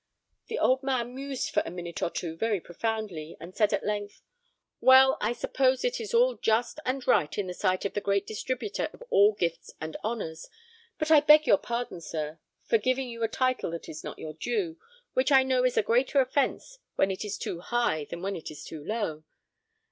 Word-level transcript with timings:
The 0.47 0.57
old 0.57 0.81
man 0.81 1.13
mused 1.13 1.51
for 1.51 1.61
a 1.63 1.69
minute 1.69 2.01
or 2.01 2.09
two 2.09 2.35
very 2.35 2.59
profoundly, 2.59 3.37
and 3.39 3.55
said 3.55 3.71
at 3.71 3.85
length, 3.85 4.23
"Well, 4.79 5.15
I 5.21 5.31
suppose 5.31 5.85
it 5.85 6.01
is 6.01 6.11
all 6.11 6.33
just 6.37 6.79
and 6.87 7.05
right 7.05 7.37
in 7.37 7.45
the 7.45 7.53
sight 7.53 7.85
of 7.85 7.93
the 7.93 8.01
great 8.01 8.25
Distributor 8.25 8.89
of 8.93 9.03
all 9.11 9.33
gifts 9.33 9.71
and 9.79 9.95
honours; 10.03 10.49
but 10.97 11.11
I 11.11 11.19
beg 11.19 11.45
your 11.45 11.59
pardon, 11.59 12.01
sir, 12.01 12.39
for 12.63 12.79
giving 12.79 13.09
you 13.09 13.21
a 13.21 13.27
title 13.27 13.69
that 13.69 13.87
is 13.87 14.03
not 14.03 14.17
your 14.17 14.33
due, 14.33 14.79
which 15.13 15.31
I 15.31 15.43
know 15.43 15.63
is 15.63 15.77
a 15.77 15.83
greater 15.83 16.19
offence 16.19 16.79
when 16.95 17.11
it 17.11 17.23
is 17.23 17.37
too 17.37 17.59
high 17.59 18.05
than 18.09 18.23
when 18.23 18.35
it 18.35 18.49
is 18.49 18.63
too 18.63 18.83
low. 18.83 19.23